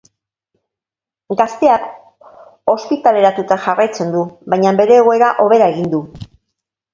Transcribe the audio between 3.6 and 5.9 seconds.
jarraitzen du, baina bere egoera hobera